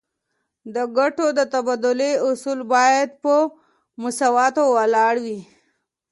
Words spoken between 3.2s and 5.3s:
په مساواتو ولاړ